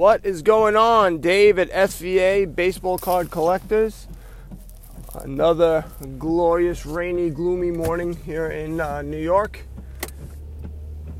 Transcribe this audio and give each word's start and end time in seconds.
What 0.00 0.24
is 0.24 0.40
going 0.40 0.76
on, 0.76 1.20
Dave 1.20 1.58
at 1.58 1.70
SVA 1.70 2.56
Baseball 2.56 2.96
Card 2.96 3.30
Collectors? 3.30 4.08
Another 5.12 5.84
glorious, 6.18 6.86
rainy, 6.86 7.28
gloomy 7.28 7.70
morning 7.70 8.14
here 8.14 8.46
in 8.46 8.80
uh, 8.80 9.02
New 9.02 9.20
York. 9.20 9.60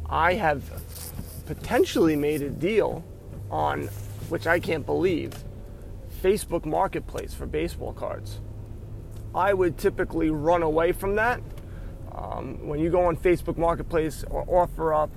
I 0.08 0.32
have 0.32 0.62
potentially 1.44 2.16
made 2.16 2.40
a 2.40 2.48
deal 2.48 3.04
on, 3.50 3.90
which 4.30 4.46
I 4.46 4.58
can't 4.58 4.86
believe, 4.86 5.34
Facebook 6.22 6.64
Marketplace 6.64 7.34
for 7.34 7.44
baseball 7.44 7.92
cards. 7.92 8.40
I 9.34 9.52
would 9.52 9.76
typically 9.76 10.30
run 10.30 10.62
away 10.62 10.92
from 10.92 11.16
that. 11.16 11.42
Um, 12.12 12.66
when 12.66 12.80
you 12.80 12.88
go 12.88 13.04
on 13.04 13.18
Facebook 13.18 13.58
Marketplace 13.58 14.24
or 14.30 14.46
offer 14.48 14.94
up, 14.94 15.10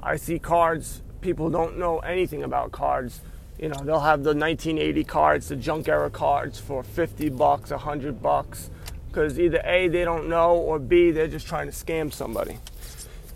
I 0.00 0.14
see 0.14 0.38
cards 0.38 1.02
people 1.20 1.50
don't 1.50 1.78
know 1.78 1.98
anything 2.00 2.42
about 2.42 2.72
cards. 2.72 3.20
You 3.58 3.68
know, 3.68 3.80
they'll 3.82 4.00
have 4.00 4.22
the 4.22 4.34
1980 4.34 5.04
cards, 5.04 5.48
the 5.48 5.56
junk 5.56 5.88
era 5.88 6.10
cards 6.10 6.58
for 6.58 6.82
50 6.82 7.30
bucks, 7.30 7.70
100 7.70 8.22
bucks, 8.22 8.70
because 9.08 9.38
either 9.38 9.60
A, 9.64 9.88
they 9.88 10.04
don't 10.04 10.28
know, 10.28 10.54
or 10.54 10.78
B, 10.78 11.10
they're 11.10 11.26
just 11.26 11.46
trying 11.46 11.66
to 11.66 11.72
scam 11.72 12.12
somebody. 12.12 12.58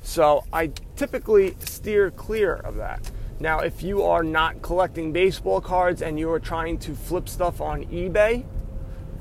So 0.02 0.44
I 0.52 0.72
typically 0.96 1.56
steer 1.60 2.10
clear 2.10 2.54
of 2.54 2.76
that. 2.76 3.10
Now, 3.40 3.60
if 3.60 3.82
you 3.82 4.04
are 4.04 4.22
not 4.22 4.62
collecting 4.62 5.12
baseball 5.12 5.60
cards 5.60 6.02
and 6.02 6.18
you 6.18 6.30
are 6.30 6.38
trying 6.38 6.78
to 6.78 6.94
flip 6.94 7.28
stuff 7.28 7.60
on 7.60 7.84
eBay, 7.86 8.44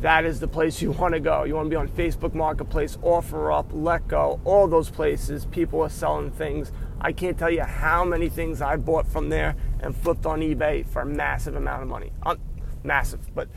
that 0.02 0.26
is 0.26 0.40
the 0.40 0.48
place 0.48 0.82
you 0.82 0.92
want 0.92 1.14
to 1.14 1.20
go. 1.20 1.44
You 1.44 1.56
want 1.56 1.68
to 1.68 1.70
be 1.70 1.76
on 1.76 1.88
Facebook 1.88 2.34
Marketplace, 2.34 2.98
OfferUp, 2.98 3.72
Letgo, 3.72 4.40
all 4.46 4.68
those 4.68 4.90
places. 4.90 5.46
People 5.46 5.82
are 5.82 5.90
selling 5.90 6.32
things. 6.32 6.72
I 7.04 7.12
can't 7.12 7.38
tell 7.38 7.50
you 7.50 7.64
how 7.64 8.06
many 8.06 8.30
things 8.30 8.62
I 8.62 8.76
bought 8.76 9.08
from 9.08 9.30
there 9.30 9.56
and 9.82 9.96
flipped 9.96 10.28
on 10.28 10.42
eBay 10.42 10.86
for 10.86 11.02
a 11.02 11.06
massive 11.06 11.56
amount 11.56 11.82
of 11.82 11.90
money. 11.90 12.12
Uh, 12.24 12.36
massive, 12.84 13.34
but 13.34 13.50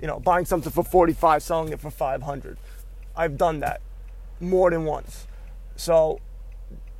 you 0.00 0.06
know, 0.06 0.20
buying 0.20 0.44
something 0.44 0.70
for 0.70 0.84
45, 0.84 1.42
selling 1.42 1.72
it 1.72 1.80
for 1.80 1.90
500. 1.90 2.58
I've 3.16 3.38
done 3.38 3.60
that 3.60 3.80
more 4.40 4.70
than 4.70 4.84
once. 4.84 5.26
So 5.76 6.20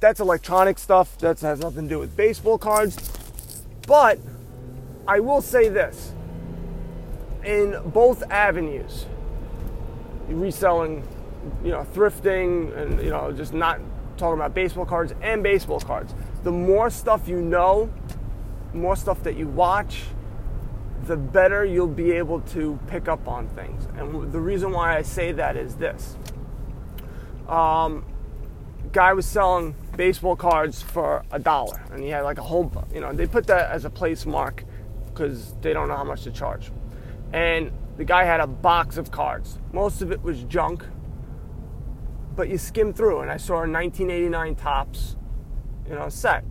that's 0.00 0.18
electronic 0.18 0.78
stuff. 0.78 1.18
That 1.18 1.40
has 1.40 1.60
nothing 1.60 1.88
to 1.88 1.88
do 1.88 1.98
with 1.98 2.16
baseball 2.16 2.56
cards. 2.56 2.96
But 3.86 4.18
I 5.06 5.20
will 5.20 5.42
say 5.42 5.68
this 5.68 6.14
in 7.44 7.76
both 7.86 8.22
avenues, 8.30 9.06
reselling, 10.28 11.06
you 11.62 11.70
know, 11.70 11.86
thrifting, 11.92 12.74
and 12.76 13.02
you 13.02 13.10
know, 13.10 13.32
just 13.32 13.52
not 13.52 13.80
talking 14.22 14.38
about 14.38 14.54
baseball 14.54 14.86
cards 14.86 15.12
and 15.20 15.42
baseball 15.42 15.80
cards. 15.80 16.14
The 16.44 16.52
more 16.52 16.90
stuff 16.90 17.28
you 17.28 17.40
know, 17.40 17.92
more 18.72 18.96
stuff 18.96 19.22
that 19.24 19.36
you 19.36 19.48
watch, 19.48 20.04
the 21.04 21.16
better 21.16 21.64
you'll 21.64 21.88
be 21.88 22.12
able 22.12 22.40
to 22.40 22.78
pick 22.86 23.08
up 23.08 23.26
on 23.26 23.48
things. 23.48 23.86
And 23.96 24.32
the 24.32 24.40
reason 24.40 24.72
why 24.72 24.96
I 24.96 25.02
say 25.02 25.32
that 25.32 25.56
is 25.56 25.74
this: 25.76 26.16
um, 27.48 28.04
guy 28.92 29.12
was 29.12 29.26
selling 29.26 29.74
baseball 29.96 30.36
cards 30.36 30.80
for 30.80 31.24
a 31.32 31.38
dollar, 31.38 31.82
and 31.90 32.02
he 32.02 32.08
had 32.08 32.22
like 32.22 32.38
a 32.38 32.42
whole, 32.42 32.72
you 32.94 33.00
know, 33.00 33.12
they 33.12 33.26
put 33.26 33.46
that 33.48 33.70
as 33.70 33.84
a 33.84 33.90
place 33.90 34.24
mark 34.24 34.64
because 35.06 35.54
they 35.60 35.72
don't 35.72 35.88
know 35.88 35.96
how 35.96 36.04
much 36.04 36.22
to 36.22 36.30
charge 36.30 36.70
and 37.32 37.72
the 37.96 38.04
guy 38.04 38.24
had 38.24 38.40
a 38.40 38.46
box 38.46 38.96
of 38.96 39.10
cards. 39.10 39.58
Most 39.72 40.02
of 40.02 40.12
it 40.12 40.22
was 40.22 40.44
junk, 40.44 40.84
but 42.34 42.48
you 42.48 42.58
skim 42.58 42.92
through, 42.92 43.20
and 43.20 43.30
I 43.30 43.36
saw 43.36 43.54
a 43.54 43.68
1989 43.68 44.54
Topps, 44.56 45.16
you 45.88 45.94
know, 45.94 46.08
set. 46.08 46.44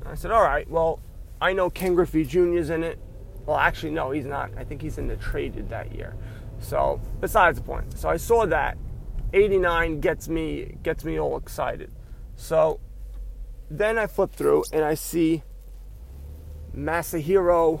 And 0.00 0.08
I 0.08 0.14
said, 0.14 0.30
all 0.30 0.42
right, 0.42 0.68
well, 0.68 1.00
I 1.40 1.52
know 1.52 1.70
Ken 1.70 1.94
Griffey 1.94 2.24
Jr.'s 2.24 2.70
in 2.70 2.82
it. 2.82 2.98
Well, 3.46 3.56
actually, 3.56 3.92
no, 3.92 4.10
he's 4.10 4.26
not. 4.26 4.50
I 4.56 4.64
think 4.64 4.82
he's 4.82 4.98
in 4.98 5.08
the 5.08 5.16
traded 5.16 5.68
that 5.70 5.94
year. 5.94 6.14
So, 6.60 7.00
besides 7.20 7.58
the 7.58 7.64
point. 7.64 7.98
So 7.98 8.08
I 8.08 8.16
saw 8.16 8.46
that. 8.46 8.78
89 9.34 10.00
gets 10.00 10.28
me 10.28 10.76
gets 10.82 11.04
me 11.04 11.18
all 11.18 11.38
excited. 11.38 11.90
So 12.36 12.80
then 13.70 13.98
I 13.98 14.06
flip 14.06 14.30
through 14.32 14.64
and 14.72 14.84
I 14.84 14.94
see 14.94 15.42
Masahiro 16.76 17.80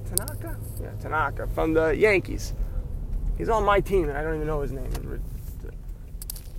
Tanaka? 0.00 0.58
Yeah, 0.80 0.90
Tanaka 1.00 1.46
from 1.48 1.74
the 1.74 1.94
Yankees. 1.96 2.54
He's 3.38 3.48
on 3.48 3.64
my 3.64 3.80
team, 3.80 4.08
and 4.08 4.16
I 4.16 4.22
don't 4.22 4.34
even 4.34 4.46
know 4.46 4.60
his 4.60 4.72
name. 4.72 4.90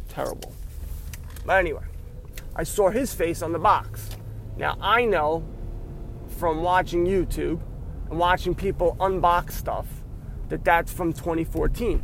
Terrible. 0.10 0.54
But 1.46 1.60
anyway, 1.60 1.84
I 2.56 2.64
saw 2.64 2.90
his 2.90 3.14
face 3.14 3.42
on 3.42 3.52
the 3.52 3.60
box. 3.60 4.10
Now 4.58 4.78
I 4.82 5.06
know 5.06 5.44
from 6.28 6.62
watching 6.62 7.06
YouTube 7.06 7.60
and 8.10 8.20
watching 8.20 8.54
people 8.54 8.96
unbox 9.00 9.52
stuff 9.52 9.88
that 10.50 10.64
that's 10.64 10.92
from 10.92 11.14
2014. 11.14 12.04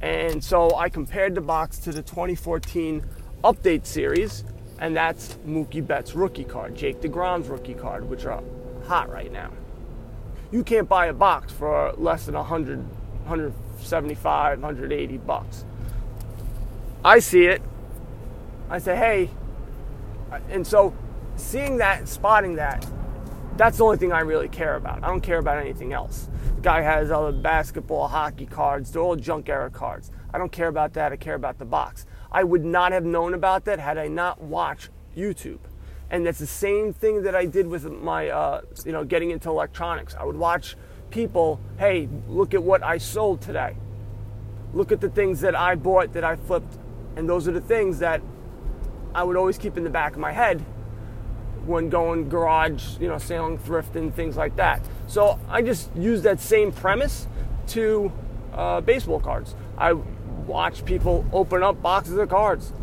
And 0.00 0.42
so 0.42 0.74
I 0.76 0.88
compared 0.88 1.34
the 1.34 1.40
box 1.40 1.78
to 1.78 1.92
the 1.92 2.02
2014 2.02 3.04
update 3.44 3.86
series, 3.86 4.44
and 4.78 4.96
that's 4.96 5.34
Mookie 5.46 5.86
Betts' 5.86 6.14
rookie 6.14 6.44
card, 6.44 6.74
Jake 6.74 7.00
DeGrom's 7.00 7.48
rookie 7.48 7.74
card, 7.74 8.08
which 8.08 8.24
are 8.24 8.42
hot 8.86 9.10
right 9.10 9.32
now 9.32 9.50
you 10.50 10.62
can't 10.62 10.88
buy 10.88 11.06
a 11.06 11.12
box 11.12 11.52
for 11.52 11.92
less 11.96 12.26
than 12.26 12.34
100, 12.34 12.84
175, 13.26 14.60
180 14.60 15.16
bucks. 15.18 15.64
I 17.04 17.18
see 17.18 17.44
it. 17.44 17.62
I 18.68 18.78
say, 18.78 18.96
hey, 18.96 19.30
and 20.48 20.66
so 20.66 20.94
seeing 21.36 21.78
that, 21.78 22.08
spotting 22.08 22.56
that, 22.56 22.86
that's 23.56 23.78
the 23.78 23.84
only 23.84 23.96
thing 23.96 24.12
I 24.12 24.20
really 24.20 24.48
care 24.48 24.76
about. 24.76 25.02
I 25.04 25.08
don't 25.08 25.20
care 25.20 25.38
about 25.38 25.58
anything 25.58 25.92
else. 25.92 26.28
The 26.56 26.62
guy 26.62 26.82
has 26.82 27.10
all 27.10 27.26
the 27.26 27.38
basketball, 27.38 28.08
hockey 28.08 28.46
cards, 28.46 28.90
they're 28.90 29.02
all 29.02 29.16
junk 29.16 29.48
era 29.48 29.70
cards. 29.70 30.10
I 30.32 30.38
don't 30.38 30.52
care 30.52 30.68
about 30.68 30.92
that. 30.94 31.12
I 31.12 31.16
care 31.16 31.34
about 31.34 31.58
the 31.58 31.64
box. 31.64 32.06
I 32.30 32.44
would 32.44 32.64
not 32.64 32.92
have 32.92 33.04
known 33.04 33.34
about 33.34 33.64
that 33.66 33.78
had 33.78 33.98
I 33.98 34.08
not 34.08 34.42
watched 34.42 34.90
YouTube 35.16 35.60
and 36.10 36.24
that's 36.24 36.38
the 36.38 36.46
same 36.46 36.92
thing 36.92 37.22
that 37.22 37.34
I 37.34 37.46
did 37.46 37.66
with 37.66 37.90
my, 37.90 38.28
uh, 38.28 38.60
you 38.84 38.92
know, 38.92 39.04
getting 39.04 39.30
into 39.30 39.48
electronics. 39.48 40.14
I 40.14 40.24
would 40.24 40.36
watch 40.36 40.76
people, 41.16 41.58
hey, 41.78 42.06
look 42.28 42.52
at 42.52 42.62
what 42.62 42.82
I 42.82 42.98
sold 42.98 43.40
today. 43.40 43.74
Look 44.74 44.92
at 44.92 45.00
the 45.00 45.08
things 45.08 45.40
that 45.40 45.56
I 45.56 45.74
bought 45.74 46.12
that 46.12 46.24
I 46.24 46.36
flipped, 46.36 46.76
and 47.16 47.26
those 47.26 47.48
are 47.48 47.52
the 47.52 47.60
things 47.62 48.00
that 48.00 48.20
I 49.14 49.22
would 49.22 49.34
always 49.34 49.56
keep 49.56 49.78
in 49.78 49.84
the 49.84 49.90
back 49.90 50.12
of 50.12 50.18
my 50.18 50.32
head 50.32 50.60
when 51.64 51.88
going 51.88 52.28
garage, 52.28 52.98
you 53.00 53.08
know, 53.08 53.16
selling 53.16 53.56
thrift 53.56 53.96
and 53.96 54.14
things 54.14 54.36
like 54.36 54.56
that. 54.56 54.82
So 55.06 55.40
I 55.48 55.62
just 55.62 55.88
use 55.96 56.20
that 56.24 56.38
same 56.38 56.70
premise 56.70 57.26
to 57.68 58.12
uh, 58.52 58.82
baseball 58.82 59.18
cards. 59.18 59.54
I 59.78 59.94
watch 59.94 60.84
people 60.84 61.24
open 61.32 61.62
up 61.62 61.80
boxes 61.80 62.18
of 62.18 62.28
cards. 62.28 62.74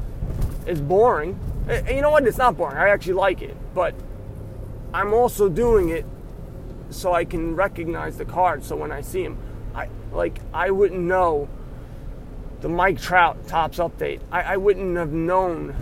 It's 0.65 0.81
boring, 0.81 1.39
and 1.69 1.87
you 1.87 2.01
know 2.01 2.09
what? 2.09 2.25
It's 2.25 2.39
not 2.39 2.57
boring. 2.57 2.77
I 2.77 2.89
actually 2.89 3.13
like 3.13 3.43
it. 3.43 3.55
But 3.75 3.93
I'm 4.91 5.13
also 5.13 5.49
doing 5.49 5.89
it 5.89 6.05
so 6.95 7.13
I 7.13 7.25
can 7.25 7.55
recognize 7.55 8.17
the 8.17 8.25
cards. 8.25 8.67
So 8.67 8.75
when 8.75 8.91
I 8.91 9.01
see 9.01 9.23
them, 9.23 9.37
I 9.75 9.89
like 10.11 10.39
I 10.53 10.71
wouldn't 10.71 11.01
know 11.01 11.49
the 12.61 12.69
Mike 12.69 12.99
Trout 13.01 13.47
Topps 13.47 13.77
update. 13.79 14.21
I, 14.31 14.41
I 14.41 14.57
wouldn't 14.57 14.95
have 14.97 15.11
known 15.11 15.75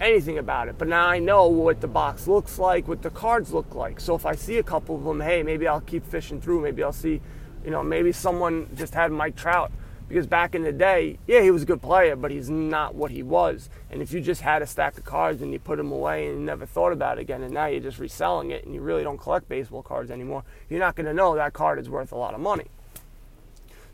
anything 0.00 0.38
about 0.38 0.68
it. 0.68 0.76
But 0.78 0.88
now 0.88 1.06
I 1.06 1.18
know 1.18 1.46
what 1.46 1.80
the 1.80 1.88
box 1.88 2.26
looks 2.26 2.58
like, 2.58 2.88
what 2.88 3.02
the 3.02 3.10
cards 3.10 3.52
look 3.52 3.74
like. 3.74 4.00
So 4.00 4.14
if 4.14 4.26
I 4.26 4.34
see 4.34 4.58
a 4.58 4.62
couple 4.62 4.96
of 4.96 5.04
them, 5.04 5.20
hey, 5.20 5.42
maybe 5.42 5.66
I'll 5.66 5.80
keep 5.80 6.06
fishing 6.06 6.40
through. 6.40 6.60
Maybe 6.60 6.82
I'll 6.82 6.92
see, 6.92 7.20
you 7.64 7.70
know, 7.70 7.82
maybe 7.82 8.12
someone 8.12 8.68
just 8.74 8.94
had 8.94 9.12
Mike 9.12 9.36
Trout 9.36 9.72
because 10.12 10.26
back 10.26 10.54
in 10.54 10.60
the 10.60 10.72
day, 10.72 11.18
yeah, 11.26 11.40
he 11.40 11.50
was 11.50 11.62
a 11.62 11.64
good 11.64 11.80
player, 11.80 12.14
but 12.14 12.30
he's 12.30 12.50
not 12.50 12.94
what 12.94 13.10
he 13.10 13.22
was. 13.22 13.70
And 13.90 14.02
if 14.02 14.12
you 14.12 14.20
just 14.20 14.42
had 14.42 14.60
a 14.60 14.66
stack 14.66 14.98
of 14.98 15.06
cards 15.06 15.40
and 15.40 15.54
you 15.54 15.58
put 15.58 15.78
them 15.78 15.90
away 15.90 16.28
and 16.28 16.44
never 16.44 16.66
thought 16.66 16.92
about 16.92 17.16
it 17.16 17.22
again, 17.22 17.42
and 17.42 17.54
now 17.54 17.64
you're 17.64 17.80
just 17.80 17.98
reselling 17.98 18.50
it 18.50 18.66
and 18.66 18.74
you 18.74 18.82
really 18.82 19.02
don't 19.02 19.16
collect 19.16 19.48
baseball 19.48 19.82
cards 19.82 20.10
anymore, 20.10 20.44
you're 20.68 20.80
not 20.80 20.96
going 20.96 21.06
to 21.06 21.14
know 21.14 21.34
that 21.34 21.54
card 21.54 21.78
is 21.78 21.88
worth 21.88 22.12
a 22.12 22.14
lot 22.14 22.34
of 22.34 22.40
money. 22.40 22.66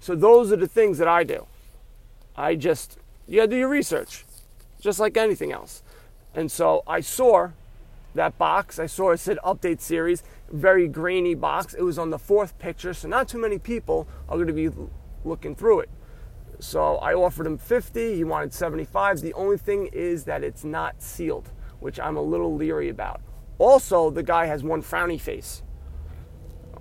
So 0.00 0.16
those 0.16 0.50
are 0.50 0.56
the 0.56 0.66
things 0.66 0.98
that 0.98 1.06
I 1.06 1.22
do. 1.22 1.46
I 2.34 2.56
just, 2.56 2.98
you 3.28 3.36
got 3.36 3.44
to 3.44 3.50
do 3.52 3.56
your 3.56 3.68
research, 3.68 4.24
just 4.80 4.98
like 4.98 5.16
anything 5.16 5.52
else. 5.52 5.84
And 6.34 6.50
so 6.50 6.82
I 6.84 6.98
saw 6.98 7.50
that 8.16 8.36
box. 8.38 8.80
I 8.80 8.86
saw 8.86 9.12
it 9.12 9.18
said 9.18 9.38
update 9.44 9.80
series, 9.80 10.24
very 10.50 10.88
grainy 10.88 11.36
box. 11.36 11.74
It 11.74 11.82
was 11.82 11.96
on 11.96 12.10
the 12.10 12.18
fourth 12.18 12.58
picture, 12.58 12.92
so 12.92 13.06
not 13.06 13.28
too 13.28 13.38
many 13.38 13.60
people 13.60 14.08
are 14.28 14.34
going 14.34 14.48
to 14.48 14.52
be 14.52 14.68
looking 15.24 15.54
through 15.54 15.78
it. 15.78 15.90
So 16.60 16.96
I 16.96 17.14
offered 17.14 17.46
him 17.46 17.58
50, 17.58 18.16
he 18.16 18.24
wanted 18.24 18.52
75. 18.52 19.20
The 19.20 19.34
only 19.34 19.58
thing 19.58 19.88
is 19.92 20.24
that 20.24 20.42
it's 20.42 20.64
not 20.64 21.02
sealed, 21.02 21.50
which 21.80 22.00
I'm 22.00 22.16
a 22.16 22.22
little 22.22 22.54
leery 22.54 22.88
about. 22.88 23.20
Also, 23.58 24.10
the 24.10 24.22
guy 24.22 24.46
has 24.46 24.62
one 24.62 24.82
frowny 24.82 25.20
face 25.20 25.62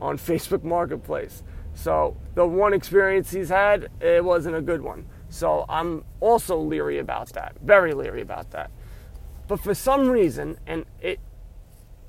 on 0.01 0.17
Facebook 0.29 0.63
Marketplace. 0.63 1.43
So 1.73 2.17
the 2.35 2.45
one 2.45 2.73
experience 2.73 3.31
he's 3.31 3.49
had, 3.49 3.89
it 4.01 4.23
wasn't 4.23 4.55
a 4.55 4.61
good 4.61 4.81
one. 4.81 5.05
So 5.29 5.65
I'm 5.69 6.03
also 6.21 6.57
leery 6.57 6.99
about 6.99 7.33
that, 7.33 7.55
very 7.61 7.93
leery 7.93 8.21
about 8.21 8.51
that. 8.51 8.71
But 9.47 9.59
for 9.59 9.73
some 9.75 10.09
reason, 10.09 10.57
and 10.65 10.85
it 11.01 11.19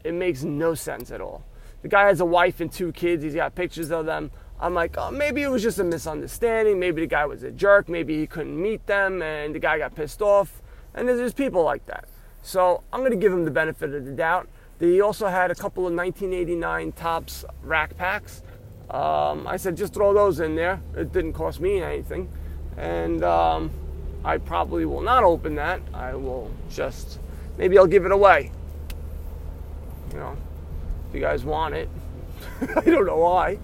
It 0.04 0.14
makes 0.14 0.42
no 0.44 0.74
sense 0.74 1.10
at 1.10 1.20
all. 1.20 1.44
The 1.82 1.88
guy 1.88 2.06
has 2.06 2.20
a 2.20 2.24
wife 2.24 2.60
and 2.60 2.72
two 2.72 2.92
kids. 2.92 3.22
He's 3.24 3.34
got 3.34 3.54
pictures 3.54 3.90
of 3.90 4.06
them. 4.06 4.30
I'm 4.60 4.74
like, 4.74 4.96
oh, 4.98 5.10
maybe 5.10 5.42
it 5.42 5.48
was 5.48 5.62
just 5.62 5.78
a 5.78 5.84
misunderstanding. 5.84 6.78
Maybe 6.80 7.02
the 7.02 7.06
guy 7.06 7.24
was 7.26 7.42
a 7.44 7.50
jerk. 7.50 7.88
Maybe 7.88 8.18
he 8.18 8.26
couldn't 8.26 8.60
meet 8.60 8.86
them 8.86 9.22
and 9.22 9.54
the 9.54 9.58
guy 9.58 9.78
got 9.78 9.94
pissed 9.94 10.20
off. 10.20 10.62
And 10.94 11.06
there's, 11.06 11.18
there's 11.18 11.34
people 11.34 11.62
like 11.62 11.86
that. 11.86 12.06
So 12.42 12.82
I'm 12.92 13.00
going 13.00 13.12
to 13.12 13.16
give 13.16 13.32
him 13.32 13.44
the 13.44 13.50
benefit 13.50 13.94
of 13.94 14.04
the 14.04 14.12
doubt. 14.12 14.48
They 14.78 15.00
also 15.00 15.26
had 15.26 15.50
a 15.50 15.54
couple 15.54 15.86
of 15.86 15.92
1989 15.92 16.92
Topps 16.92 17.44
rack 17.62 17.96
packs. 17.96 18.42
Um, 18.90 19.46
I 19.46 19.56
said, 19.56 19.76
just 19.76 19.92
throw 19.92 20.14
those 20.14 20.40
in 20.40 20.56
there. 20.56 20.80
It 20.96 21.12
didn't 21.12 21.34
cost 21.34 21.60
me 21.60 21.80
anything. 21.80 22.28
And 22.76 23.22
um, 23.22 23.70
I 24.24 24.38
probably 24.38 24.84
will 24.86 25.00
not 25.02 25.24
open 25.24 25.54
that. 25.56 25.80
I 25.92 26.14
will 26.14 26.50
just, 26.70 27.18
maybe 27.56 27.78
I'll 27.78 27.86
give 27.86 28.06
it 28.06 28.12
away. 28.12 28.50
You 30.12 30.18
know, 30.18 30.36
if 31.08 31.14
you 31.14 31.20
guys 31.20 31.44
want 31.44 31.74
it. 31.74 31.88
I 32.76 32.80
don't 32.82 33.06
know 33.06 33.18
why. 33.18 33.58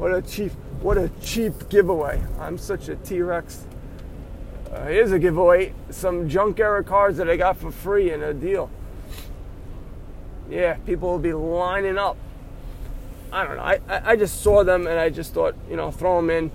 What 0.00 0.14
a 0.14 0.22
cheap, 0.22 0.52
what 0.80 0.96
a 0.96 1.10
cheap 1.20 1.68
giveaway. 1.68 2.22
I'm 2.38 2.56
such 2.56 2.88
a 2.88 2.96
T-Rex. 2.96 3.66
Uh, 4.72 4.86
here's 4.86 5.12
a 5.12 5.18
giveaway. 5.18 5.74
Some 5.90 6.26
junk 6.26 6.58
era 6.58 6.82
cards 6.82 7.18
that 7.18 7.28
I 7.28 7.36
got 7.36 7.58
for 7.58 7.70
free 7.70 8.10
in 8.10 8.22
a 8.22 8.32
deal. 8.32 8.70
Yeah, 10.48 10.76
people 10.86 11.10
will 11.10 11.18
be 11.18 11.34
lining 11.34 11.98
up. 11.98 12.16
I 13.30 13.46
don't 13.46 13.58
know. 13.58 13.62
I, 13.62 13.80
I, 13.90 14.12
I 14.12 14.16
just 14.16 14.40
saw 14.40 14.64
them 14.64 14.86
and 14.86 14.98
I 14.98 15.10
just 15.10 15.34
thought, 15.34 15.54
you 15.68 15.76
know, 15.76 15.90
throw 15.90 16.16
them 16.16 16.30
in. 16.30 16.50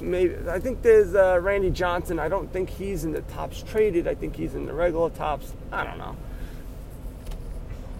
Maybe 0.00 0.34
I 0.48 0.58
think 0.58 0.80
there's 0.80 1.14
uh, 1.14 1.38
Randy 1.42 1.70
Johnson. 1.70 2.18
I 2.18 2.30
don't 2.30 2.50
think 2.50 2.70
he's 2.70 3.04
in 3.04 3.12
the 3.12 3.20
Topps 3.20 3.62
traded. 3.62 4.08
I 4.08 4.14
think 4.14 4.36
he's 4.36 4.54
in 4.54 4.64
the 4.64 4.72
regular 4.72 5.10
Topps. 5.10 5.52
I 5.70 5.84
don't 5.84 5.98
know. 5.98 6.16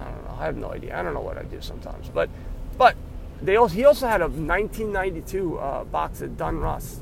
I 0.00 0.04
don't 0.04 0.24
know. 0.24 0.36
I 0.40 0.46
have 0.46 0.56
no 0.56 0.72
idea. 0.72 0.98
I 0.98 1.02
don't 1.02 1.12
know 1.12 1.20
what 1.20 1.36
I 1.36 1.42
do 1.42 1.60
sometimes. 1.60 2.08
But 2.08 2.30
but 2.78 2.96
they 3.42 3.56
also 3.56 3.74
he 3.74 3.84
also 3.84 4.06
had 4.06 4.20
a 4.20 4.28
1992 4.28 5.58
uh, 5.58 5.84
box 5.84 6.20
of 6.20 6.30
Donruss. 6.32 7.00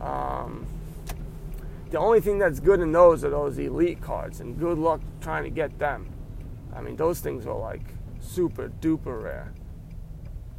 Um, 0.00 0.66
the 1.90 1.98
only 1.98 2.20
thing 2.20 2.38
that's 2.38 2.60
good 2.60 2.80
in 2.80 2.92
those 2.92 3.24
are 3.24 3.30
those 3.30 3.58
elite 3.58 4.00
cards, 4.00 4.40
and 4.40 4.58
good 4.58 4.78
luck 4.78 5.00
trying 5.20 5.44
to 5.44 5.50
get 5.50 5.78
them. 5.78 6.08
I 6.74 6.80
mean, 6.80 6.96
those 6.96 7.20
things 7.20 7.46
are 7.46 7.56
like 7.56 7.82
super 8.20 8.68
duper 8.80 9.22
rare. 9.22 9.52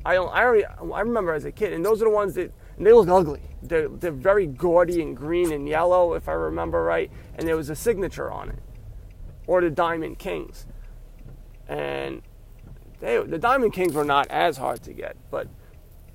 I 0.05 0.15
I 0.15 0.17
already, 0.17 0.65
I 0.65 1.01
remember 1.01 1.33
as 1.33 1.45
a 1.45 1.51
kid, 1.51 1.73
and 1.73 1.85
those 1.85 2.01
are 2.01 2.05
the 2.05 2.11
ones 2.11 2.33
that 2.35 2.51
they 2.79 2.93
look 2.93 3.09
ugly. 3.09 3.41
They're, 3.61 3.89
they're 3.89 4.11
very 4.11 4.45
gaudy 4.45 5.01
and 5.01 5.17
green 5.17 5.51
and 5.51 5.67
yellow, 5.67 6.13
if 6.13 6.29
I 6.29 6.33
remember 6.33 6.83
right. 6.83 7.11
And 7.35 7.47
there 7.47 7.57
was 7.57 7.69
a 7.69 7.75
signature 7.75 8.31
on 8.31 8.49
it, 8.49 8.59
or 9.47 9.61
the 9.61 9.69
Diamond 9.69 10.19
Kings. 10.19 10.65
And 11.67 12.21
they, 12.99 13.21
the 13.21 13.37
Diamond 13.37 13.73
Kings 13.73 13.93
were 13.93 14.03
not 14.03 14.27
as 14.29 14.57
hard 14.57 14.81
to 14.83 14.93
get, 14.93 15.15
but 15.29 15.47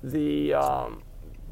the 0.03 0.53
um, 0.53 1.03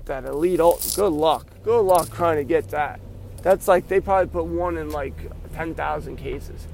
that 0.06 0.26
elite, 0.26 0.60
Alt, 0.60 0.94
good 0.96 1.14
luck, 1.14 1.48
good 1.64 1.82
luck 1.82 2.14
trying 2.14 2.38
to 2.38 2.44
get 2.44 2.70
that. 2.70 3.00
That's 3.42 3.68
like 3.68 3.88
they 3.88 4.00
probably 4.00 4.30
put 4.32 4.46
one 4.46 4.78
in 4.78 4.90
like 4.90 5.16
ten 5.54 5.74
thousand 5.74 6.18
cases. 6.18 6.68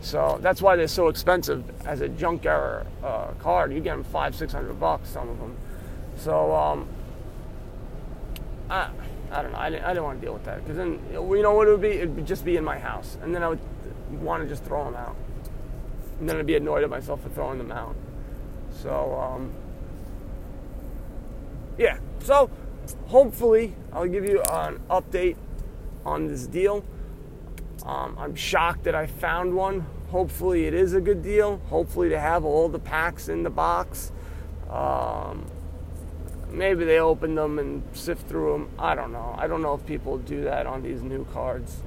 So 0.00 0.38
that's 0.40 0.62
why 0.62 0.76
they're 0.76 0.86
so 0.86 1.08
expensive 1.08 1.64
as 1.84 2.00
a 2.00 2.08
junk 2.08 2.46
era 2.46 2.86
uh, 3.02 3.32
card. 3.40 3.72
You 3.72 3.80
get 3.80 3.96
them 3.96 4.04
five, 4.04 4.34
six 4.34 4.52
hundred 4.52 4.78
bucks, 4.78 5.08
some 5.08 5.28
of 5.28 5.38
them. 5.38 5.56
So 6.16 6.54
um, 6.54 6.88
I, 8.70 8.90
I 9.32 9.42
don't 9.42 9.52
know. 9.52 9.58
I 9.58 9.70
didn't, 9.70 9.84
I 9.84 9.88
didn't 9.88 10.04
want 10.04 10.20
to 10.20 10.24
deal 10.24 10.34
with 10.34 10.44
that 10.44 10.62
because 10.62 10.76
then 10.76 11.00
you 11.12 11.42
know 11.42 11.54
what 11.54 11.66
it 11.66 11.72
would 11.72 11.80
be? 11.80 11.88
It 11.88 12.10
would 12.10 12.26
just 12.26 12.44
be 12.44 12.56
in 12.56 12.64
my 12.64 12.78
house, 12.78 13.18
and 13.22 13.34
then 13.34 13.42
I 13.42 13.48
would 13.48 13.60
want 14.20 14.42
to 14.42 14.48
just 14.48 14.64
throw 14.64 14.84
them 14.84 14.94
out, 14.94 15.16
and 16.18 16.28
then 16.28 16.36
I'd 16.36 16.46
be 16.46 16.56
annoyed 16.56 16.82
at 16.82 16.90
myself 16.90 17.22
for 17.22 17.28
throwing 17.28 17.58
them 17.58 17.72
out. 17.72 17.96
So 18.82 19.14
um, 19.14 19.52
yeah. 21.76 21.98
So 22.20 22.50
hopefully 23.06 23.74
I'll 23.92 24.08
give 24.08 24.24
you 24.24 24.42
an 24.42 24.80
update 24.90 25.36
on 26.04 26.26
this 26.26 26.46
deal. 26.46 26.84
Um, 27.84 28.16
I'm 28.18 28.34
shocked 28.34 28.84
that 28.84 28.94
I 28.94 29.06
found 29.06 29.54
one. 29.54 29.86
Hopefully, 30.10 30.66
it 30.66 30.74
is 30.74 30.94
a 30.94 31.00
good 31.00 31.22
deal. 31.22 31.58
Hopefully, 31.68 32.08
to 32.08 32.18
have 32.18 32.44
all 32.44 32.68
the 32.68 32.78
packs 32.78 33.28
in 33.28 33.42
the 33.42 33.50
box. 33.50 34.10
Um, 34.70 35.46
maybe 36.50 36.84
they 36.84 36.98
open 36.98 37.34
them 37.34 37.58
and 37.58 37.82
sift 37.92 38.26
through 38.28 38.52
them. 38.52 38.70
I 38.78 38.94
don't 38.94 39.12
know. 39.12 39.34
I 39.38 39.46
don't 39.46 39.62
know 39.62 39.74
if 39.74 39.84
people 39.86 40.18
do 40.18 40.44
that 40.44 40.66
on 40.66 40.82
these 40.82 41.02
new 41.02 41.24
cards. 41.26 41.82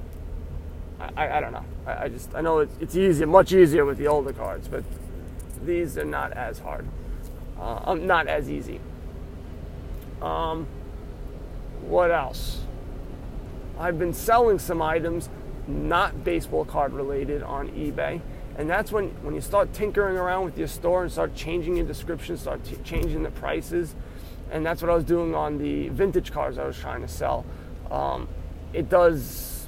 I, 1.16 1.38
I, 1.38 1.40
don't 1.40 1.52
know. 1.52 1.64
I, 1.86 2.04
I, 2.04 2.08
just 2.08 2.34
I 2.34 2.40
know 2.40 2.58
it's, 2.58 2.74
it's 2.80 2.96
easier, 2.96 3.26
much 3.26 3.52
easier 3.52 3.84
with 3.84 3.98
the 3.98 4.08
older 4.08 4.32
cards, 4.32 4.68
but 4.68 4.84
these 5.64 5.98
are 5.98 6.04
not 6.04 6.32
as 6.32 6.58
hard. 6.58 6.86
Uh, 7.58 7.80
um, 7.84 8.06
not 8.06 8.26
as 8.26 8.50
easy. 8.50 8.80
Um, 10.20 10.66
what 11.82 12.10
else? 12.10 12.60
I've 13.78 13.98
been 13.98 14.14
selling 14.14 14.58
some 14.58 14.80
items 14.80 15.28
not 15.66 16.24
baseball 16.24 16.64
card 16.64 16.92
related 16.92 17.42
on 17.42 17.68
eBay. 17.70 18.20
And 18.56 18.68
that's 18.68 18.92
when, 18.92 19.08
when 19.22 19.34
you 19.34 19.40
start 19.40 19.72
tinkering 19.72 20.16
around 20.16 20.44
with 20.44 20.58
your 20.58 20.68
store 20.68 21.02
and 21.02 21.12
start 21.12 21.34
changing 21.34 21.76
your 21.76 21.86
description, 21.86 22.36
start 22.36 22.62
t- 22.64 22.76
changing 22.84 23.22
the 23.22 23.30
prices. 23.30 23.94
And 24.50 24.66
that's 24.66 24.82
what 24.82 24.90
I 24.90 24.94
was 24.94 25.04
doing 25.04 25.34
on 25.34 25.58
the 25.58 25.88
vintage 25.88 26.32
cars 26.32 26.58
I 26.58 26.66
was 26.66 26.78
trying 26.78 27.00
to 27.00 27.08
sell. 27.08 27.46
Um, 27.90 28.28
it 28.72 28.88
does, 28.90 29.61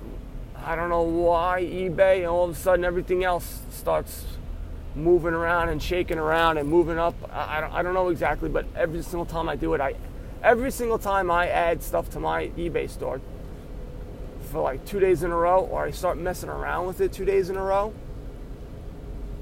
I 0.65 0.77
don't 0.77 0.89
know 0.89 1.03
why 1.03 1.63
eBay, 1.63 2.19
and 2.19 2.27
all 2.27 2.45
of 2.45 2.51
a 2.51 2.55
sudden 2.55 2.87
everything 2.87 3.23
else 3.23 3.61
starts 3.71 4.25
moving 4.95 5.35
around 5.35 5.69
and 5.69 5.83
shaking 5.83 6.19
around 6.19 6.57
and 6.57 6.67
moving 6.69 6.99
up. 6.99 7.15
I, 7.31 7.59
I, 7.59 7.61
don't, 7.61 7.73
I 7.75 7.83
don't 7.83 7.93
know 7.93 8.09
exactly, 8.09 8.49
but 8.49 8.65
every 8.75 9.03
single 9.03 9.27
time 9.27 9.47
I 9.47 9.57
do 9.57 9.75
it, 9.75 9.83
I, 9.83 9.95
every 10.43 10.71
single 10.71 10.99
time 10.99 11.31
I 11.31 11.49
add 11.49 11.83
stuff 11.83 12.09
to 12.11 12.21
my 12.21 12.49
eBay 12.57 12.89
store, 12.89 13.21
for 14.51 14.63
like 14.63 14.87
two 14.87 15.01
days 15.01 15.23
in 15.23 15.33
a 15.33 15.37
row, 15.37 15.65
or 15.65 15.85
I 15.85 15.91
start 15.91 16.17
messing 16.17 16.49
around 16.49 16.87
with 16.87 17.01
it 17.03 17.13
two 17.13 17.27
days 17.27 17.51
in 17.51 17.57
a 17.57 17.63
row, 17.63 17.93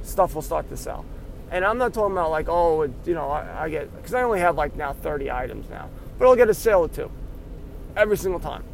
stuff 0.02 0.34
will 0.34 0.42
start 0.42 0.68
to 0.70 0.76
sell. 0.76 1.04
And 1.52 1.64
I'm 1.64 1.78
not 1.78 1.94
talking 1.94 2.12
about 2.12 2.30
like, 2.30 2.48
oh, 2.48 2.82
you 3.04 3.14
know, 3.14 3.30
I, 3.30 3.64
I 3.64 3.68
get, 3.68 3.94
because 3.94 4.14
I 4.14 4.22
only 4.22 4.40
have 4.40 4.56
like 4.56 4.74
now 4.74 4.92
30 4.92 5.30
items 5.30 5.70
now, 5.70 5.88
but 6.18 6.26
I'll 6.26 6.34
get 6.34 6.48
a 6.48 6.54
sale 6.54 6.80
or 6.80 6.88
two 6.88 7.12
every 7.94 8.16
single 8.16 8.40
time. 8.40 8.64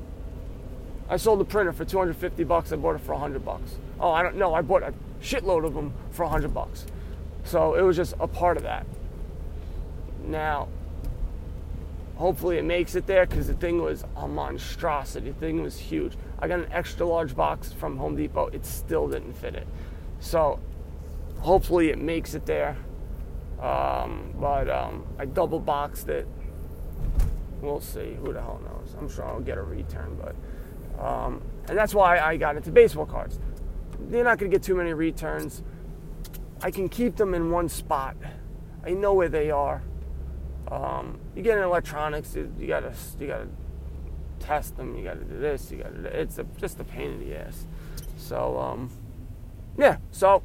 I 1.08 1.16
sold 1.16 1.40
the 1.40 1.44
printer 1.44 1.72
for 1.72 1.84
250 1.84 2.44
bucks. 2.44 2.72
I 2.72 2.76
bought 2.76 2.96
it 2.96 3.00
for 3.00 3.12
100 3.12 3.44
bucks. 3.44 3.76
Oh, 3.98 4.10
I 4.10 4.22
don't 4.22 4.36
know. 4.36 4.54
I 4.54 4.62
bought 4.62 4.82
a 4.82 4.92
shitload 5.22 5.64
of 5.64 5.74
them 5.74 5.92
for 6.10 6.24
100 6.24 6.52
bucks. 6.52 6.84
So 7.44 7.74
it 7.74 7.82
was 7.82 7.96
just 7.96 8.14
a 8.20 8.26
part 8.26 8.56
of 8.56 8.62
that. 8.64 8.86
Now, 10.26 10.68
hopefully 12.16 12.58
it 12.58 12.64
makes 12.64 12.94
it 12.94 13.06
there 13.06 13.24
because 13.24 13.46
the 13.46 13.54
thing 13.54 13.80
was 13.80 14.04
a 14.16 14.28
monstrosity. 14.28 15.30
The 15.30 15.40
thing 15.40 15.62
was 15.62 15.78
huge. 15.78 16.14
I 16.38 16.48
got 16.48 16.58
an 16.58 16.68
extra 16.72 17.06
large 17.06 17.34
box 17.34 17.72
from 17.72 17.96
Home 17.96 18.16
Depot. 18.16 18.48
It 18.48 18.66
still 18.66 19.08
didn't 19.08 19.32
fit 19.32 19.54
it. 19.54 19.66
So 20.20 20.60
hopefully 21.40 21.88
it 21.88 21.98
makes 21.98 22.34
it 22.34 22.44
there. 22.44 22.76
Um, 23.60 24.34
but 24.38 24.68
um, 24.68 25.06
I 25.18 25.24
double 25.24 25.58
boxed 25.58 26.08
it. 26.08 26.28
We'll 27.60 27.80
see. 27.80 28.16
Who 28.20 28.32
the 28.32 28.40
hell 28.40 28.60
knows? 28.62 28.94
I'm 28.98 29.08
sure 29.08 29.24
I'll 29.24 29.40
get 29.40 29.58
a 29.58 29.62
return. 29.62 30.16
But 30.20 30.36
um, 30.98 31.42
and 31.68 31.76
that's 31.76 31.94
why 31.94 32.18
I 32.18 32.36
got 32.36 32.56
into 32.56 32.70
baseball 32.70 33.06
cards. 33.06 33.38
They're 34.08 34.24
not 34.24 34.38
going 34.38 34.50
to 34.50 34.56
get 34.56 34.62
too 34.62 34.74
many 34.74 34.92
returns. 34.92 35.62
I 36.62 36.70
can 36.70 36.88
keep 36.88 37.16
them 37.16 37.34
in 37.34 37.50
one 37.50 37.68
spot. 37.68 38.16
I 38.84 38.90
know 38.90 39.14
where 39.14 39.28
they 39.28 39.50
are. 39.50 39.82
Um, 40.70 41.18
you 41.34 41.42
get 41.42 41.56
in 41.56 41.64
electronics, 41.64 42.34
you 42.34 42.66
gotta 42.66 42.92
you 43.18 43.26
gotta 43.26 43.48
test 44.38 44.76
them. 44.76 44.96
You 44.96 45.04
got 45.04 45.14
to 45.14 45.24
do 45.24 45.38
this. 45.38 45.70
You 45.70 45.78
got 45.78 45.94
to. 45.94 46.20
It's 46.20 46.38
a, 46.38 46.44
just 46.58 46.78
a 46.80 46.84
pain 46.84 47.12
in 47.12 47.20
the 47.20 47.38
ass. 47.38 47.66
So 48.16 48.58
um, 48.58 48.90
yeah. 49.78 49.98
So 50.10 50.42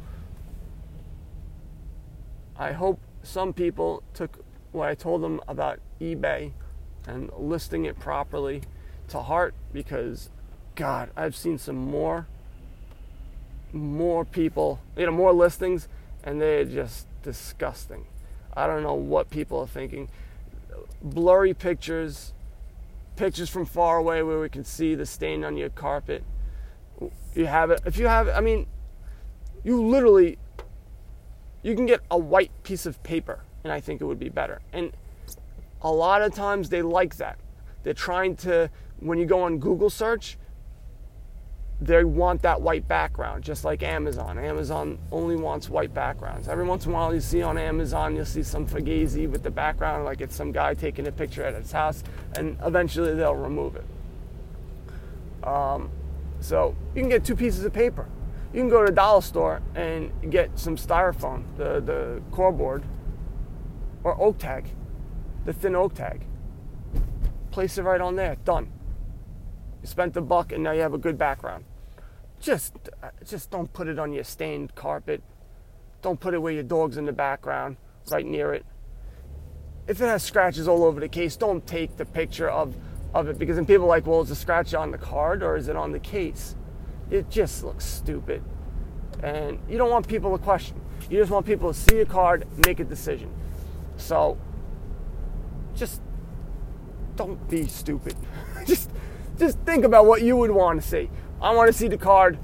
I 2.58 2.72
hope 2.72 3.00
some 3.24 3.54
people 3.54 4.04
took 4.14 4.44
what 4.72 4.88
I 4.88 4.96
told 4.96 5.22
them 5.22 5.42
about 5.48 5.80
eBay 6.00 6.52
and 7.08 7.30
listing 7.38 7.86
it 7.86 8.00
properly 8.00 8.62
to 9.10 9.20
heart 9.20 9.54
because 9.72 10.30
God, 10.76 11.10
I've 11.16 11.36
seen 11.36 11.58
some 11.58 11.76
more 11.76 12.28
more 13.74 14.24
people, 14.24 14.80
you 14.96 15.06
know, 15.06 15.12
more 15.12 15.34
listings 15.34 15.88
and 16.24 16.40
they're 16.40 16.64
just 16.64 17.08
disgusting. 17.24 18.06
I 18.56 18.68
don't 18.68 18.84
know 18.84 18.94
what 18.94 19.30
people 19.30 19.60
are 19.60 19.68
thinking. 19.68 20.10
Blurry 21.02 21.54
pictures, 21.54 22.34
pictures 23.16 23.50
from 23.50 23.66
far 23.66 23.98
away 23.98 24.22
where 24.22 24.40
we 24.40 24.50
can 24.50 24.64
see 24.64 24.96
the 24.96 25.06
stain 25.06 25.44
on 25.44 25.58
your 25.58 25.70
carpet. 25.70 26.24
You 27.34 27.48
have 27.48 27.72
it. 27.72 27.82
If 27.86 27.98
you 27.98 28.08
have, 28.08 28.30
I 28.30 28.42
mean, 28.42 28.68
you 29.64 29.82
literally, 29.82 30.38
you 31.64 31.76
can 31.76 31.86
get 31.86 32.02
a 32.12 32.18
white 32.18 32.52
piece 32.64 32.86
of 32.86 33.02
paper, 33.04 33.40
and 33.64 33.74
I 33.74 33.80
think 33.80 34.02
it 34.02 34.06
would 34.06 34.20
be 34.20 34.30
better. 34.30 34.62
And 34.72 34.94
a 35.82 35.92
lot 35.92 36.22
of 36.22 36.34
times 36.34 36.70
they 36.70 36.82
like 36.82 37.18
that. 37.18 37.40
They're 37.82 37.94
trying 37.94 38.36
to, 38.38 38.70
when 39.00 39.18
you 39.18 39.26
go 39.26 39.42
on 39.42 39.58
Google 39.58 39.90
search, 39.90 40.38
they 41.82 42.04
want 42.04 42.42
that 42.44 42.62
white 42.62 42.88
background, 42.88 43.44
just 43.44 43.66
like 43.66 43.84
Amazon. 43.84 44.38
Amazon 44.38 44.98
only 45.12 45.36
wants 45.36 45.70
white 45.70 45.94
backgrounds. 45.94 46.48
Every 46.48 46.64
once 46.64 46.86
in 46.86 46.92
a 46.92 46.94
while, 46.94 47.14
you 47.14 47.20
see 47.20 47.42
on 47.42 47.58
Amazon, 47.58 48.16
you'll 48.16 48.26
see 48.26 48.44
some 48.44 48.66
fugazi 48.66 49.30
with 49.30 49.44
the 49.44 49.52
background, 49.52 50.06
like 50.06 50.22
it's 50.22 50.36
some 50.36 50.52
guy 50.52 50.74
taking 50.74 51.08
a 51.08 51.12
picture 51.12 51.44
at 51.44 51.56
his 51.56 51.72
house, 51.72 52.04
and 52.38 52.58
eventually 52.64 53.14
they'll 53.16 53.36
remove 53.36 53.76
it. 53.76 53.86
Um, 55.46 55.90
so 56.40 56.76
you 56.96 57.02
can 57.02 57.10
get 57.10 57.26
two 57.26 57.36
pieces 57.36 57.66
of 57.66 57.74
paper. 57.74 58.08
You 58.54 58.60
can 58.60 58.70
go 58.70 58.86
to 58.86 58.92
a 58.92 58.96
dollar 58.96 59.22
store 59.22 59.62
and 59.76 60.12
get 60.32 60.58
some 60.58 60.78
styrofoam, 60.78 61.44
the, 61.58 61.82
the 61.82 62.22
core 62.32 62.52
board, 62.52 62.84
or 64.04 64.20
oak 64.22 64.38
tag, 64.38 64.68
the 65.46 65.54
thin 65.54 65.76
oak 65.76 65.96
tag. 65.96 66.26
Place 67.52 67.78
it 67.78 67.84
right 67.84 68.00
on 68.00 68.16
there, 68.16 68.38
done. 68.46 68.72
You 69.84 69.90
spent 69.90 70.14
the 70.14 70.22
buck 70.22 70.54
and 70.54 70.64
now 70.64 70.72
you 70.72 70.82
have 70.82 70.94
a 70.94 70.98
good 70.98 71.18
background. 71.18 71.66
Just, 72.40 72.74
uh, 73.04 73.10
just 73.26 73.52
don't 73.52 73.72
put 73.72 73.88
it 73.88 74.00
on 74.00 74.14
your 74.14 74.24
stained 74.24 74.74
carpet. 74.76 75.22
Don't 76.02 76.20
put 76.20 76.34
it 76.34 76.40
where 76.40 76.54
your 76.54 76.64
dog's 76.64 76.98
in 76.98 77.06
the 77.06 77.14
background, 77.14 77.76
right 78.10 78.26
near 78.26 78.54
it. 78.54 78.66
If 79.86 80.00
it 80.00 80.06
has 80.06 80.24
scratches 80.24 80.70
all 80.70 80.86
over 80.86 81.02
the 81.02 81.10
case, 81.10 81.36
don't 81.36 81.68
take 81.68 81.98
the 81.98 82.06
picture 82.06 82.50
of, 82.50 82.76
of 83.14 83.28
it 83.28 83.38
because 83.38 83.58
then 83.58 83.66
people 83.66 83.86
are 83.86 83.90
like, 83.90 84.08
well, 84.08 84.22
is 84.22 84.30
the 84.30 84.36
scratch 84.36 84.74
on 84.74 84.92
the 84.92 84.98
card 84.98 85.44
or 85.44 85.58
is 85.58 85.68
it 85.68 85.76
on 85.76 85.92
the 85.92 86.00
case? 86.00 86.56
It 87.12 87.30
just 87.30 87.64
looks 87.64 87.86
stupid. 87.86 88.42
And 89.22 89.60
you 89.70 89.78
don't 89.78 89.92
want 89.92 90.08
people 90.08 90.38
to 90.38 90.42
question. 90.42 90.80
You 91.10 91.20
just 91.20 91.32
want 91.32 91.46
people 91.46 91.74
to 91.74 91.78
see 91.78 92.00
a 92.00 92.06
card, 92.06 92.48
make 92.66 92.80
a 92.80 92.86
decision. 92.86 93.34
So 93.98 94.38
just 95.76 96.02
don't 97.18 97.50
be 97.50 97.68
stupid. 97.68 98.16
just 98.66 98.90
just 99.38 99.60
think 99.60 99.84
about 99.84 100.06
what 100.06 100.22
you 100.22 100.36
would 100.38 100.52
want 100.52 100.82
to 100.82 100.88
see. 100.88 101.10
I 101.42 101.54
want 101.54 101.72
to 101.72 101.78
see 101.78 101.88
the 101.88 101.98
card 101.98 102.38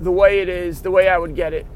the 0.00 0.12
way 0.12 0.40
it 0.40 0.48
is, 0.48 0.82
the 0.82 0.90
way 0.90 1.08
I 1.08 1.18
would 1.18 1.34
get 1.34 1.52
it. 1.52 1.66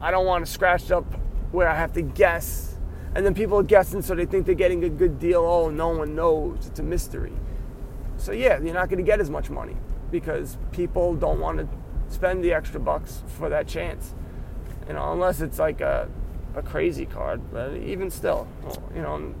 I 0.00 0.10
don't 0.10 0.26
want 0.26 0.44
to 0.44 0.50
scratch 0.50 0.90
up 0.90 1.04
where 1.52 1.68
I 1.68 1.76
have 1.76 1.92
to 1.94 2.02
guess. 2.02 2.76
And 3.14 3.24
then 3.24 3.34
people 3.34 3.58
are 3.58 3.62
guessing 3.64 4.02
so 4.02 4.14
they 4.14 4.26
think 4.26 4.46
they're 4.46 4.54
getting 4.54 4.84
a 4.84 4.88
good 4.88 5.18
deal. 5.18 5.44
Oh, 5.44 5.70
no 5.70 5.88
one 5.90 6.14
knows. 6.14 6.66
It's 6.66 6.80
a 6.80 6.82
mystery. 6.82 7.32
So, 8.16 8.32
yeah, 8.32 8.60
you're 8.60 8.74
not 8.74 8.88
going 8.88 8.98
to 8.98 9.04
get 9.04 9.20
as 9.20 9.30
much 9.30 9.50
money 9.50 9.76
because 10.10 10.58
people 10.72 11.14
don't 11.14 11.40
want 11.40 11.58
to 11.58 11.68
spend 12.12 12.42
the 12.42 12.52
extra 12.52 12.80
bucks 12.80 13.22
for 13.38 13.48
that 13.48 13.66
chance. 13.66 14.14
You 14.88 14.94
know, 14.94 15.12
unless 15.12 15.40
it's 15.40 15.58
like 15.58 15.80
a, 15.80 16.08
a 16.56 16.62
crazy 16.62 17.06
card. 17.06 17.40
But 17.52 17.74
even 17.76 18.10
still, 18.10 18.48
you 18.94 19.02
know, 19.02 19.34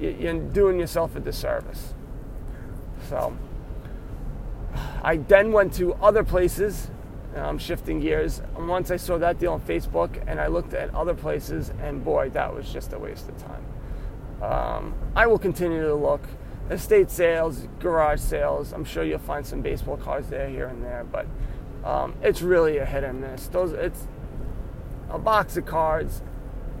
you're 0.00 0.34
doing 0.34 0.78
yourself 0.78 1.16
a 1.16 1.20
disservice. 1.20 1.94
So 3.08 3.36
I 5.02 5.16
then 5.16 5.52
went 5.52 5.72
to 5.74 5.94
other 5.94 6.22
places. 6.22 6.90
I'm 7.34 7.58
shifting 7.58 8.00
gears. 8.00 8.42
Once 8.56 8.90
I 8.90 8.96
saw 8.96 9.18
that 9.18 9.38
deal 9.38 9.52
on 9.52 9.60
Facebook 9.60 10.22
and 10.26 10.40
I 10.40 10.48
looked 10.48 10.74
at 10.74 10.94
other 10.94 11.14
places, 11.14 11.72
and 11.80 12.04
boy, 12.04 12.30
that 12.30 12.54
was 12.54 12.70
just 12.72 12.92
a 12.92 12.98
waste 12.98 13.28
of 13.28 13.36
time. 13.38 13.64
Um, 14.42 14.94
I 15.14 15.26
will 15.26 15.38
continue 15.38 15.82
to 15.82 15.94
look. 15.94 16.22
Estate 16.70 17.10
sales, 17.10 17.66
garage 17.80 18.20
sales. 18.20 18.72
I'm 18.72 18.84
sure 18.84 19.04
you'll 19.04 19.18
find 19.18 19.46
some 19.46 19.62
baseball 19.62 19.96
cards 19.96 20.28
there, 20.28 20.48
here 20.48 20.66
and 20.66 20.84
there, 20.84 21.04
but 21.10 21.26
um, 21.84 22.14
it's 22.22 22.42
really 22.42 22.78
a 22.78 22.84
hit 22.84 23.04
and 23.04 23.20
miss. 23.20 23.46
Those, 23.48 23.72
it's 23.72 24.06
a 25.08 25.18
box 25.18 25.56
of 25.56 25.64
cards 25.64 26.22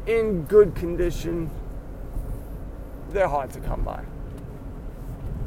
in 0.06 0.42
good 0.42 0.74
condition. 0.74 1.50
They're 3.10 3.28
hard 3.28 3.50
to 3.52 3.60
come 3.60 3.82
by. 3.82 4.04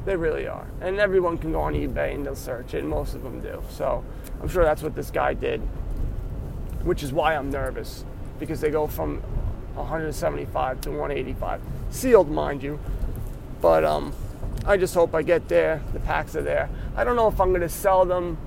They 0.05 0.15
really 0.15 0.47
are. 0.47 0.67
And 0.81 0.99
everyone 0.99 1.37
can 1.37 1.51
go 1.51 1.61
on 1.61 1.73
eBay 1.73 2.15
and 2.15 2.25
they'll 2.25 2.35
search 2.35 2.73
it, 2.73 2.83
most 2.83 3.13
of 3.13 3.23
them 3.23 3.39
do. 3.39 3.61
So 3.69 4.03
I'm 4.41 4.47
sure 4.47 4.63
that's 4.63 4.81
what 4.81 4.95
this 4.95 5.11
guy 5.11 5.33
did, 5.33 5.61
which 6.83 7.03
is 7.03 7.13
why 7.13 7.35
I'm 7.35 7.51
nervous 7.51 8.03
because 8.39 8.59
they 8.59 8.71
go 8.71 8.87
from 8.87 9.21
175 9.75 10.81
to 10.81 10.89
185. 10.89 11.61
Sealed, 11.91 12.29
mind 12.29 12.63
you. 12.63 12.79
But 13.61 13.85
um, 13.85 14.13
I 14.65 14.77
just 14.77 14.95
hope 14.95 15.13
I 15.13 15.21
get 15.21 15.47
there. 15.47 15.83
The 15.93 15.99
packs 15.99 16.35
are 16.35 16.41
there. 16.41 16.69
I 16.95 17.03
don't 17.03 17.15
know 17.15 17.27
if 17.27 17.39
I'm 17.39 17.49
going 17.49 17.61
to 17.61 17.69
sell 17.69 18.05
them, 18.05 18.37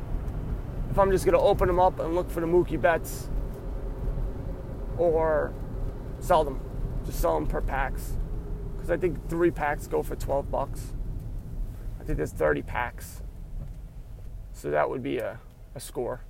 if 0.90 0.98
I'm 0.98 1.12
just 1.12 1.24
going 1.24 1.38
to 1.38 1.40
open 1.40 1.68
them 1.68 1.78
up 1.78 2.00
and 2.00 2.16
look 2.16 2.28
for 2.30 2.40
the 2.40 2.46
Mookie 2.46 2.80
Betts, 2.80 3.28
or 4.98 5.52
sell 6.18 6.44
them. 6.44 6.60
Just 7.06 7.20
sell 7.20 7.34
them 7.34 7.46
per 7.46 7.60
packs. 7.60 8.14
Because 8.74 8.90
I 8.90 8.96
think 8.96 9.28
three 9.28 9.50
packs 9.50 9.86
go 9.86 10.02
for 10.02 10.16
12 10.16 10.50
bucks. 10.50 10.92
I 12.04 12.06
think 12.06 12.18
there's 12.18 12.32
30 12.32 12.60
packs. 12.60 13.22
So 14.52 14.70
that 14.70 14.90
would 14.90 15.02
be 15.02 15.16
a, 15.16 15.38
a 15.74 15.80
score. 15.80 16.20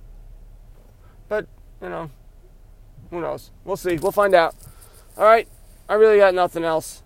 But, 1.27 1.47
you 1.81 1.89
know, 1.89 2.09
who 3.09 3.19
knows? 3.19 3.51
We'll 3.65 3.75
see. 3.75 3.97
We'll 3.97 4.13
find 4.13 4.33
out. 4.33 4.55
All 5.17 5.25
right. 5.25 5.49
I 5.89 5.95
really 5.95 6.17
got 6.17 6.33
nothing 6.33 6.63
else. 6.63 7.03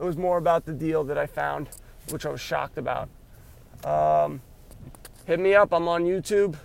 It 0.00 0.02
was 0.02 0.16
more 0.16 0.38
about 0.38 0.64
the 0.64 0.72
deal 0.72 1.04
that 1.04 1.18
I 1.18 1.26
found, 1.26 1.68
which 2.08 2.24
I 2.24 2.30
was 2.30 2.40
shocked 2.40 2.78
about. 2.78 3.10
Um, 3.84 4.40
hit 5.26 5.38
me 5.38 5.54
up. 5.54 5.74
I'm 5.74 5.86
on 5.86 6.04
YouTube. 6.04 6.56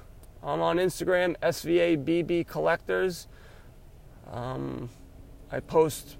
I'm 0.42 0.62
on 0.62 0.78
Instagram, 0.78 1.36
SVABB 1.42 2.48
Collectors. 2.48 3.28
Um, 4.32 4.90
I 5.52 5.60
post 5.60 6.16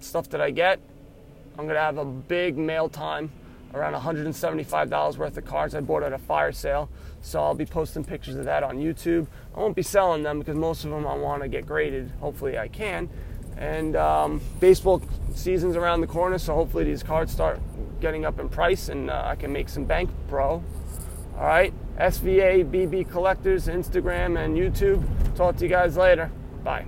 stuff 0.00 0.28
that 0.30 0.40
I 0.40 0.50
get. 0.50 0.80
I'm 1.56 1.66
going 1.66 1.76
to 1.76 1.80
have 1.80 1.98
a 1.98 2.04
big 2.04 2.58
mail 2.58 2.88
time 2.88 3.30
around 3.74 3.94
$175 3.94 5.16
worth 5.16 5.36
of 5.36 5.44
cards 5.44 5.74
I 5.74 5.80
bought 5.80 6.02
at 6.02 6.12
a 6.12 6.18
fire 6.18 6.52
sale. 6.52 6.90
So 7.20 7.42
I'll 7.42 7.54
be 7.54 7.66
posting 7.66 8.04
pictures 8.04 8.36
of 8.36 8.44
that 8.44 8.62
on 8.62 8.78
YouTube. 8.78 9.26
I 9.54 9.60
won't 9.60 9.76
be 9.76 9.82
selling 9.82 10.22
them 10.22 10.38
because 10.38 10.56
most 10.56 10.84
of 10.84 10.90
them 10.90 11.06
I 11.06 11.14
want 11.14 11.42
to 11.42 11.48
get 11.48 11.66
graded. 11.66 12.10
Hopefully 12.20 12.58
I 12.58 12.68
can. 12.68 13.08
And 13.56 13.96
um, 13.96 14.40
baseball 14.60 15.02
season's 15.34 15.76
around 15.76 16.00
the 16.00 16.06
corner, 16.06 16.38
so 16.38 16.54
hopefully 16.54 16.84
these 16.84 17.02
cards 17.02 17.32
start 17.32 17.60
getting 18.00 18.24
up 18.24 18.40
in 18.40 18.48
price 18.48 18.88
and 18.88 19.10
uh, 19.10 19.22
I 19.24 19.36
can 19.36 19.52
make 19.52 19.68
some 19.68 19.84
bank 19.84 20.10
pro. 20.28 20.62
All 21.36 21.46
right, 21.46 21.72
SVA 21.98 22.70
BB 22.70 23.10
Collectors, 23.10 23.66
Instagram 23.68 24.42
and 24.42 24.56
YouTube. 24.56 25.02
Talk 25.36 25.56
to 25.56 25.64
you 25.64 25.70
guys 25.70 25.96
later. 25.96 26.30
Bye. 26.64 26.86